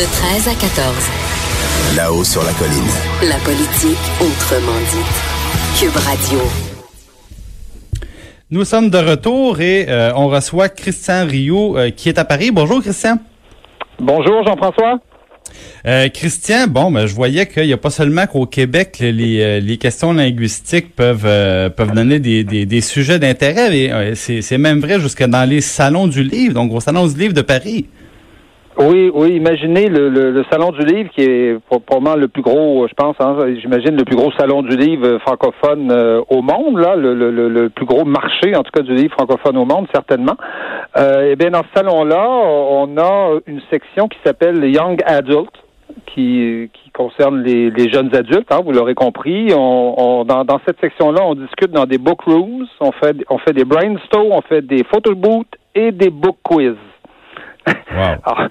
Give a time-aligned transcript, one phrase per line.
[0.00, 1.10] De 13 à 14.
[1.94, 2.88] Là-haut sur la colline.
[3.28, 5.78] La politique autrement dite.
[5.78, 6.38] Cube Radio.
[8.50, 12.50] Nous sommes de retour et euh, on reçoit Christian Rio euh, qui est à Paris.
[12.50, 13.18] Bonjour Christian.
[13.98, 15.00] Bonjour Jean-François.
[15.84, 19.76] Euh, Christian, bon, ben, je voyais qu'il n'y a pas seulement qu'au Québec les, les,
[19.76, 24.98] questions linguistiques peuvent euh, peuvent donner des, des, des sujets d'intérêt, mais c'est même vrai
[24.98, 27.84] jusque dans les salons du livre, donc au salon du livre de Paris.
[28.80, 29.36] Oui, oui.
[29.36, 33.14] Imaginez le, le, salon du livre qui est probablement le plus gros, je pense.
[33.20, 35.92] Hein, J'imagine le plus gros salon du livre francophone
[36.28, 39.66] au monde, là, le, le, plus gros marché, en tout cas, du livre francophone au
[39.66, 40.36] monde, certainement.
[40.96, 45.50] Euh, eh bien, dans ce salon-là, on a une section qui s'appelle Young Adult
[46.06, 49.52] qui, qui concerne les, les jeunes adultes, hein, vous l'aurez compris.
[49.54, 53.38] On, on dans, dans, cette section-là, on discute dans des book rooms, on fait, on
[53.38, 56.76] fait des brainstorms, on fait des photo booths et des book quiz.
[57.94, 58.46] Wow.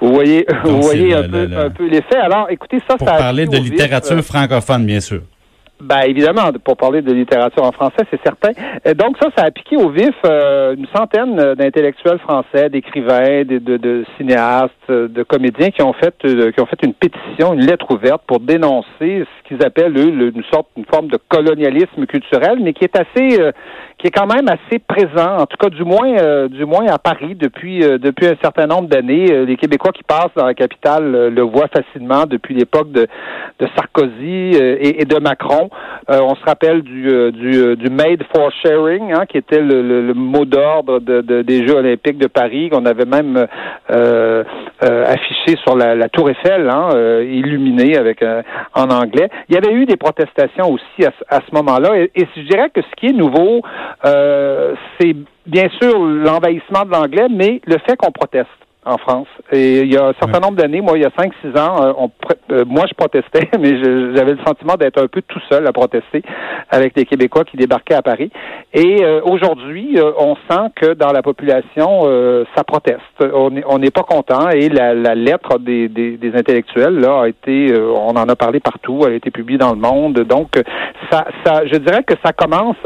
[0.00, 2.16] vous voyez, vous voyez un, peu, un peu l'effet.
[2.16, 5.22] Alors, écoutez, ça, Pour parler de littérature euh, francophone, bien sûr.
[5.82, 8.52] Ben évidemment, pour parler de littérature en français, c'est certain.
[8.86, 14.04] Euh, donc ça, ça a piqué au vif euh, une centaine d'intellectuels français, d'écrivains, de,
[14.16, 18.38] cinéastes, de comédiens qui ont fait qui ont fait une pétition, une lettre ouverte pour
[18.38, 22.96] dénoncer ce qu'ils appellent eux une sorte, une forme de colonialisme culturel, mais qui est
[22.96, 23.40] assez
[24.02, 26.98] qui est quand même assez présent, en tout cas du moins euh, du moins à
[26.98, 29.30] Paris depuis euh, depuis un certain nombre d'années.
[29.30, 33.06] Euh, les Québécois qui passent dans la capitale le voient facilement depuis l'époque de
[33.76, 35.70] Sarkozy et, de Macron.
[36.08, 40.98] On se rappelle du du, du Made for Sharing, hein, qui était le, mot d'ordre
[41.00, 43.46] de, des Jeux olympiques de Paris, qu'on avait même
[44.80, 46.90] affiché sur la, Tour Eiffel, hein,
[47.22, 48.24] illuminé avec
[48.74, 49.28] en anglais.
[49.48, 52.80] Il y avait eu des protestations aussi à, ce moment-là, et, et je dirais que
[52.82, 53.62] ce qui est nouveau
[54.04, 55.14] euh, c'est
[55.46, 58.48] bien sûr l'envahissement de l'anglais, mais le fait qu'on proteste
[58.84, 59.28] en France.
[59.52, 61.92] Et il y a un certain nombre d'années, moi, il y a 5-6 ans, euh,
[61.96, 62.10] on,
[62.50, 63.78] euh, moi, je protestais, mais
[64.14, 66.22] j'avais le sentiment d'être un peu tout seul à protester
[66.68, 68.30] avec des Québécois qui débarquaient à Paris.
[68.74, 72.02] Et euh, aujourd'hui, on sent que dans la population,
[72.56, 73.00] ça proteste.
[73.20, 77.28] On n'est on pas content et la, la lettre des, des, des, intellectuels là a
[77.28, 80.20] été, on en a parlé partout, elle a été publiée dans le monde.
[80.20, 80.60] Donc,
[81.10, 82.76] ça, ça, je dirais que ça commence.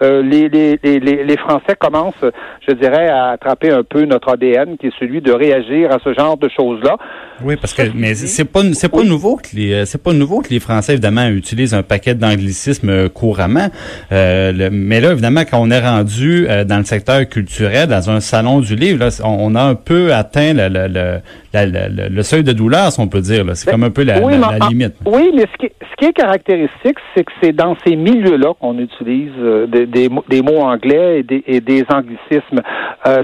[0.00, 2.24] les, les, les, les Français commencent,
[2.68, 6.12] je dirais, à attraper un peu notre ADN, qui est celui de réagir à ce
[6.12, 6.96] genre de choses-là.
[7.44, 10.40] Oui, parce que mais c'est pas c'est pas nouveau que les euh, c'est pas nouveau
[10.40, 13.68] que les Français évidemment utilisent un paquet d'anglicismes euh, couramment.
[14.10, 18.60] Euh, mais là évidemment quand on est rendu dans le secteur culturel, dans un salon
[18.60, 21.20] du livre, là, on, a un peu atteint le, le,
[21.54, 23.44] le, le, seuil de douleur, si on peut dire.
[23.54, 24.20] C'est ben, comme un peu la,
[24.68, 24.94] limite.
[25.06, 28.78] Oui, mais ce qui, ce qui est caractéristique, c'est que c'est dans ces milieux-là qu'on
[28.78, 29.32] utilise
[29.68, 32.60] des, des, des, mots anglais et des, et des anglicismes.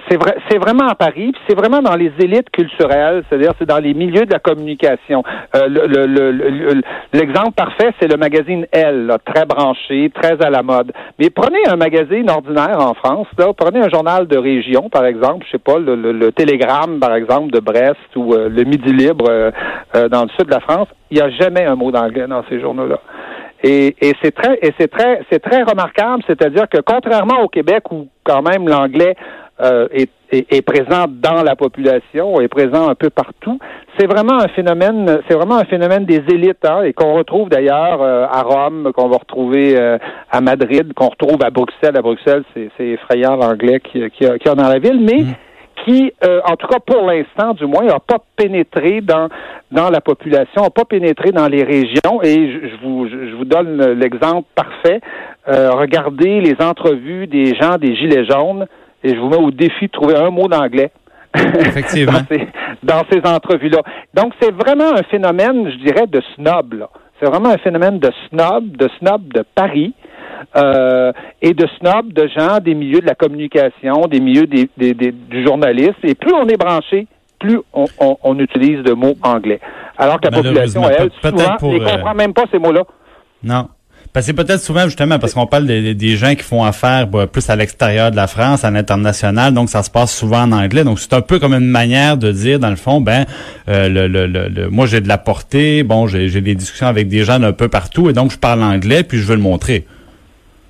[0.09, 3.69] c'est vrai, c'est vraiment à Paris, c'est vraiment dans les les élites culturelles, c'est-à-dire c'est
[3.69, 5.23] dans les milieux de la communication.
[5.55, 6.83] Euh,
[7.13, 10.93] l'exemple parfait, c'est le magazine Elle, très branché, très à la mode.
[11.19, 15.45] Mais prenez un magazine ordinaire en France, là, prenez un journal de région, par exemple,
[15.47, 20.09] je sais pas, le, Télégramme, par exemple, de Brest ou euh, le Midi Libre euh,
[20.09, 22.61] dans le sud de la France, il n'y a jamais un mot d'anglais dans ces
[22.61, 23.01] journaux-là.
[23.63, 28.09] Et, et c'est très, c'est très, c'est très remarquable, c'est-à-dire que contrairement au Québec où
[28.23, 29.17] quand même l'anglais
[29.61, 33.61] euh, est, est, présent dans la population, est présent un peu partout.
[33.97, 38.03] C'est vraiment un phénomène, c'est vraiment un phénomène des élites, hein, et qu'on retrouve d'ailleurs
[38.03, 39.97] euh, à Rome, qu'on va retrouver euh,
[40.33, 41.97] à Madrid, qu'on retrouve à Bruxelles.
[41.97, 45.35] À Bruxelles, c'est effrayant l'anglais qui, qui, a, qui a dans la ville, mais mm.
[45.85, 46.13] qui,
[46.49, 49.29] en tout cas pour l'instant, du moins, n'a pas pénétré dans
[49.71, 52.21] dans la population, n'a pas pénétré dans les régions.
[52.25, 55.01] Et je, je vous je vous donne l'exemple parfait.
[55.47, 58.67] regardez les entrevues des gens des gilets jaunes
[59.05, 60.91] et je vous mets au défi de trouver un mot d'anglais.
[61.37, 62.21] Effectivement.
[62.83, 63.83] dans, ces, entrevues-là.
[64.15, 66.87] Donc, c'est vraiment un phénomène, je dirais, de snob.
[67.21, 69.95] C'est vraiment un phénomène de snob, de snob de Paris.
[70.57, 75.45] Euh, et de snob de gens des milieux de la communication, des milieux des, du
[75.45, 75.97] journaliste.
[76.03, 77.07] Et plus on est branché,
[77.39, 79.61] plus on, utilise de mots anglais.
[79.97, 82.83] Alors que la population, elle, souvent, ne euh, comprend même pas ces mots-là.
[83.43, 83.69] Non.
[84.15, 87.09] Parce que c'est peut-être souvent justement parce qu'on parle des, des, gens qui font affaire
[87.09, 90.53] bah, plus à l'extérieur de la France, à l'international, donc ça se passe souvent en
[90.53, 90.85] anglais.
[90.85, 93.27] Donc c'est un peu comme une manière de dire dans le fond, ben
[93.69, 97.25] euh, le, le, le, moi j'ai de la portée, bon j'ai des discussions avec des
[97.25, 99.85] gens d'un peu partout et donc je parle anglais puis je veux le montrer.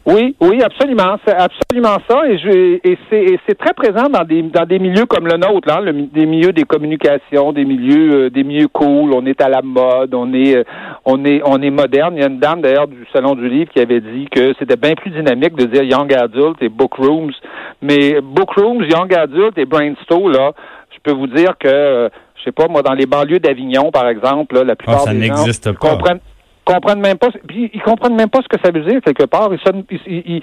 [0.07, 1.17] Oui, oui, absolument.
[1.27, 2.29] C'est absolument ça.
[2.29, 2.99] Et, je, et
[3.47, 6.65] c'est très présent dans des, dans des milieux comme le nôtre, là, des milieux des
[6.65, 9.15] communications, des milieux, euh, des milieux cool.
[9.15, 10.65] On est à la mode, on est, euh,
[11.07, 12.15] on est, on est moderne.
[12.17, 14.77] Il y a une dame d'ailleurs du salon du livre qui avait dit que c'était
[14.77, 17.33] bien plus dynamique de dire young adult et book rooms.
[17.81, 20.53] Mais book rooms, young adult et brainstorm là,
[20.91, 24.09] je peux vous dire que euh, Je sais pas, moi, dans les banlieues d'Avignon, par
[24.09, 25.73] exemple, la plupart ah, ça des gens pas.
[25.73, 26.21] comprennent
[26.65, 29.51] comprennent même pas ils comprennent même pas ce que ça veut dire quelque part.
[29.53, 30.43] Ils, ils,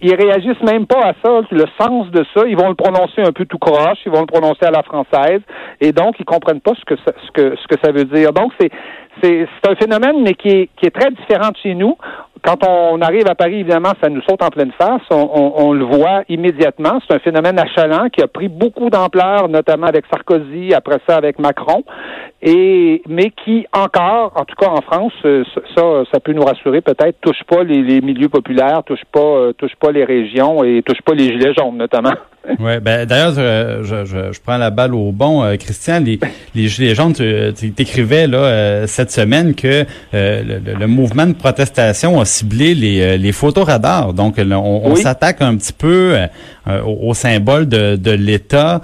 [0.00, 2.44] ils, réagissent même pas à ça le sens de ça.
[2.46, 5.40] Ils vont le prononcer un peu tout croche ils vont le prononcer à la française.
[5.80, 8.32] Et donc ils comprennent pas ce que ça, ce que ce que ça veut dire.
[8.32, 8.70] Donc c'est
[9.22, 11.96] c'est un phénomène mais qui est qui est très différent de chez nous.
[12.44, 15.02] Quand on arrive à Paris, évidemment, ça nous saute en pleine face.
[15.10, 16.98] On, le voit immédiatement.
[17.06, 21.38] C'est un phénomène achalant qui a pris beaucoup d'ampleur, notamment avec Sarkozy, après ça avec
[21.38, 21.84] Macron,
[22.42, 25.44] et mais qui encore, en tout cas en France, euh,
[25.76, 29.76] ça, ça peut nous rassurer peut-être, touche pas les, milieux populaires, touche pas, euh, touche
[29.76, 32.12] pas les régions et touche pas les gilets jaunes notamment.
[32.58, 36.00] Ouais, ben d'ailleurs, je, je, je, prends la balle au bon, euh, Christian.
[36.00, 36.18] Les,
[36.54, 42.24] les gilets jaunes, tu écrivais là cette semaine que le, le, mouvement de protestation a
[42.24, 44.12] ciblé les, les photoradars.
[44.12, 46.16] Donc, on, on s'attaque un petit peu
[46.66, 48.82] au, au, symbole de, de l'État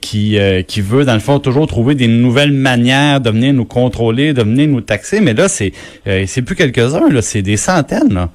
[0.00, 4.32] qui qui veut dans le fond toujours trouver des nouvelles manière de venir nous contrôler,
[4.32, 5.20] de venir nous taxer.
[5.20, 5.72] Mais là, c'est
[6.06, 8.28] euh, c'est plus quelques-uns, là, c'est des centaines.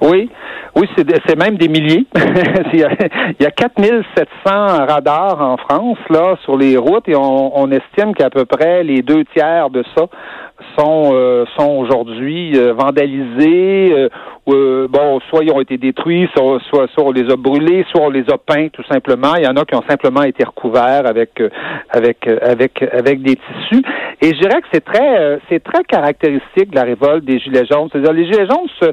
[0.00, 0.30] Oui.
[0.76, 2.06] Oui, c'est même des milliers.
[2.72, 2.90] il, y a,
[3.38, 4.06] il y a 4700
[4.44, 9.02] radars en France là sur les routes et on, on estime qu'à peu près les
[9.02, 10.06] deux tiers de ça
[10.76, 14.08] sont euh, sont aujourd'hui euh, vandalisés.
[14.48, 18.10] Euh, bon, soit ils ont été détruits, soit, soit, on les a brûlés, soit on
[18.10, 19.34] les a peints tout simplement.
[19.36, 21.42] Il y en a qui ont simplement été recouverts avec
[21.90, 23.84] avec avec avec des tissus.
[24.22, 27.88] Et je dirais que c'est très c'est très caractéristique de la révolte des gilets jaunes.
[27.92, 28.92] C'est-à-dire les gilets jaunes se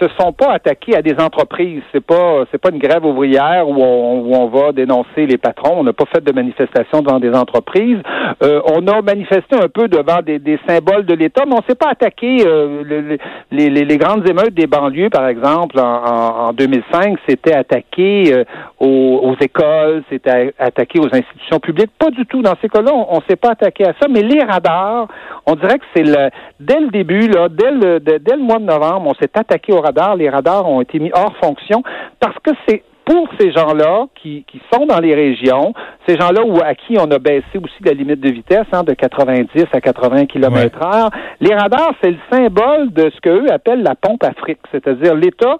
[0.00, 1.82] se sont pas attaqués à des entreprises.
[1.92, 5.76] C'est pas c'est pas une grève ouvrière où on, où on va dénoncer les patrons.
[5.78, 7.98] On n'a pas fait de manifestation devant des entreprises.
[8.42, 11.74] Euh, on a manifesté un peu devant des, des symboles de l'État, mais on s'est
[11.74, 12.44] pas attaqué.
[12.46, 13.16] Euh,
[13.50, 18.44] les, les, grandes émeutes des banlieues, par exemple, en, en, 2005, c'était attaqué
[18.78, 21.90] aux, écoles, c'était attaqué aux institutions publiques.
[21.98, 22.42] Pas du tout.
[22.42, 24.08] Dans ces cas-là, on, on s'est pas attaqué à ça.
[24.08, 25.08] Mais les radars,
[25.46, 28.64] on dirait que c'est le dès le début, là, dès le dès le mois de
[28.64, 30.16] novembre, on s'est attaqué aux radars.
[30.16, 31.82] Les radars ont été mis hors fonction
[32.20, 35.72] parce que c'est pour ces gens-là qui, qui sont dans les régions,
[36.06, 38.92] ces gens-là où à qui on a baissé aussi la limite de vitesse hein, de
[38.92, 41.10] 90 à 80 km heure,
[41.40, 45.56] les radars, c'est le symbole de ce qu'eux appellent la pompe Afrique, c'est-à-dire l'État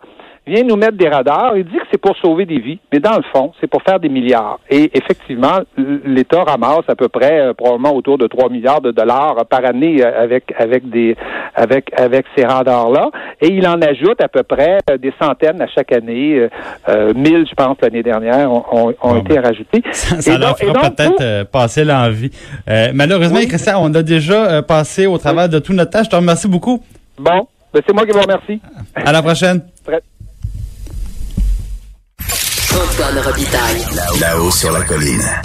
[0.49, 1.57] vient nous mettre des radars.
[1.57, 4.01] Il dit que c'est pour sauver des vies, mais dans le fond, c'est pour faire
[4.01, 4.59] des milliards.
[4.71, 5.61] Et effectivement,
[6.05, 10.05] l'État ramasse à peu près euh, probablement autour de 3 milliards de dollars par année
[10.05, 11.17] euh, avec avec des
[11.55, 13.11] avec avec ces radars-là.
[13.41, 16.49] Et il en ajoute à peu près euh, des centaines à chaque année.
[16.89, 19.83] Euh, 1000, je pense, l'année dernière, ont, ont, été ben, rajoutés.
[19.93, 22.31] Ça, leur fera peut-être passer l'envie.
[22.95, 26.05] malheureusement, Christian, on a déjà passé au travers de tout notre temps.
[26.05, 26.83] Je te remercie beaucoup.
[27.19, 28.61] Bon, ben c'est moi qui vous remercie.
[28.95, 29.63] À la prochaine.
[32.79, 33.85] Antoine Robitaille.
[34.21, 35.43] Là-haut sur la colline.